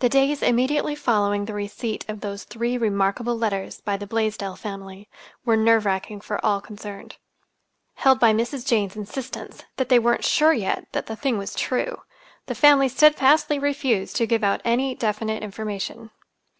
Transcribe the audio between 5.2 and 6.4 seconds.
were nerve racking